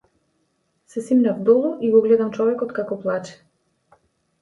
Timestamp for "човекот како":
2.41-3.01